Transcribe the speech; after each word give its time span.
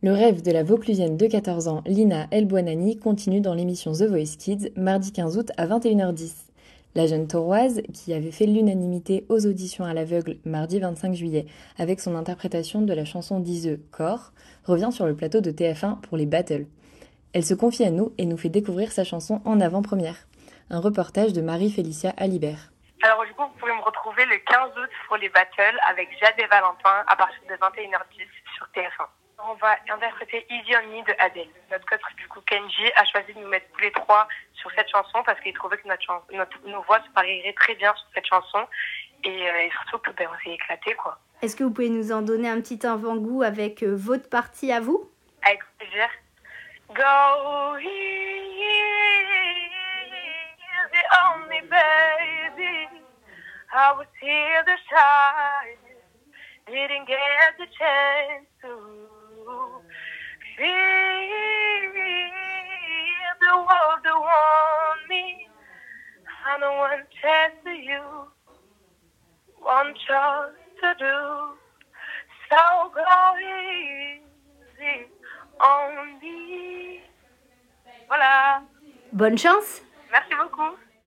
Le 0.00 0.12
rêve 0.12 0.42
de 0.42 0.52
la 0.52 0.62
Vauclusienne 0.62 1.16
de 1.16 1.26
14 1.26 1.66
ans, 1.66 1.82
Lina 1.84 2.28
Elboanani, 2.30 3.00
continue 3.00 3.40
dans 3.40 3.54
l'émission 3.54 3.90
The 3.90 4.02
Voice 4.02 4.36
Kids, 4.38 4.70
mardi 4.76 5.12
15 5.12 5.36
août 5.36 5.50
à 5.56 5.66
21h10. 5.66 6.52
La 6.94 7.08
jeune 7.08 7.26
tauroise, 7.26 7.82
qui 7.92 8.14
avait 8.14 8.30
fait 8.30 8.46
l'unanimité 8.46 9.26
aux 9.28 9.44
auditions 9.44 9.84
à 9.84 9.94
l'aveugle 9.94 10.36
mardi 10.44 10.78
25 10.78 11.14
juillet 11.14 11.46
avec 11.78 11.98
son 11.98 12.14
interprétation 12.14 12.80
de 12.80 12.94
la 12.94 13.04
chanson 13.04 13.40
d'Iseux 13.40 13.80
Corps, 13.90 14.30
revient 14.64 14.92
sur 14.92 15.04
le 15.04 15.16
plateau 15.16 15.40
de 15.40 15.50
TF1 15.50 16.00
pour 16.02 16.16
les 16.16 16.26
battles. 16.26 16.66
Elle 17.32 17.44
se 17.44 17.54
confie 17.54 17.84
à 17.84 17.90
nous 17.90 18.12
et 18.18 18.24
nous 18.24 18.38
fait 18.38 18.50
découvrir 18.50 18.92
sa 18.92 19.02
chanson 19.02 19.42
en 19.44 19.60
avant-première. 19.60 20.28
Un 20.70 20.78
reportage 20.78 21.32
de 21.32 21.40
Marie-Félicia 21.40 22.14
Alibert. 22.16 22.70
Alors 23.02 23.24
du 23.26 23.34
coup, 23.34 23.42
vous 23.42 23.58
pouvez 23.58 23.74
me 23.74 23.82
retrouver 23.82 24.24
le 24.26 24.36
15 24.46 24.70
août 24.76 24.90
pour 25.08 25.16
les 25.16 25.28
battles 25.30 25.80
avec 25.90 26.08
Jade 26.20 26.38
et 26.38 26.46
Valentin 26.46 27.02
à 27.04 27.16
partir 27.16 27.40
de 27.48 27.54
21h10 27.54 28.28
sur 28.54 28.68
TF1. 28.76 29.08
On 29.40 29.54
va 29.54 29.76
interpréter 29.88 30.46
Easy 30.50 30.74
on 30.76 30.88
Me 30.88 31.04
de 31.04 31.14
Adele. 31.18 31.48
Notre 31.70 31.86
coach, 31.86 32.00
du 32.16 32.26
coup, 32.28 32.40
Kenji, 32.40 32.90
a 32.96 33.04
choisi 33.04 33.32
de 33.32 33.38
nous 33.40 33.48
mettre 33.48 33.66
tous 33.72 33.80
les 33.80 33.92
trois 33.92 34.26
sur 34.54 34.70
cette 34.72 34.90
chanson 34.90 35.22
parce 35.24 35.40
qu'il 35.40 35.52
trouvait 35.54 35.78
que 35.78 35.86
notre, 35.86 36.24
notre, 36.32 36.58
nos 36.66 36.82
voix 36.82 37.00
se 37.02 37.10
parieraient 37.10 37.52
très 37.52 37.74
bien 37.76 37.94
sur 37.94 38.06
cette 38.14 38.26
chanson. 38.26 38.66
Et, 39.24 39.48
euh, 39.48 39.62
et 39.62 39.70
surtout 39.70 39.98
que 39.98 40.10
ben, 40.10 40.28
on 40.32 40.38
s'est 40.44 40.54
éclaté, 40.54 40.94
quoi. 40.94 41.18
Est-ce 41.40 41.54
que 41.54 41.62
vous 41.62 41.72
pouvez 41.72 41.88
nous 41.88 42.10
en 42.10 42.22
donner 42.22 42.48
un 42.48 42.60
petit 42.60 42.84
avant-goût 42.84 43.42
avec 43.42 43.84
euh, 43.84 43.94
votre 43.94 44.28
partie 44.28 44.72
à 44.72 44.80
vous? 44.80 45.08
Avec 45.42 45.60
plaisir. 45.78 46.08
Go 46.94 47.78
easy 47.78 47.88
on 51.26 51.48
me, 51.48 51.60
baby. 51.68 52.88
I 53.72 53.92
was 53.92 54.06
here 54.20 54.64
to 54.64 54.76
shine. 54.88 55.76
Didn't 56.66 57.06
get 57.06 57.58
the 57.58 57.66
chance 57.78 58.46
to 58.62 58.87
the 63.40 63.56
world 63.56 64.00
to 64.04 64.10
want 64.10 65.00
me. 65.08 65.48
I 66.46 66.58
know 66.58 66.72
one 66.76 67.04
chance 67.20 67.54
to 67.64 67.70
you, 67.70 68.02
one 69.60 69.94
chance 70.06 70.56
to 70.80 70.94
do. 70.98 71.16
So 72.50 72.60
go 72.94 73.04
easy 73.38 75.06
on 75.60 76.20
me. 76.20 77.00
Voilà. 78.08 78.62
Bonne 79.12 79.36
chance. 79.36 79.82
Merci 80.10 80.34
beaucoup. 80.34 80.87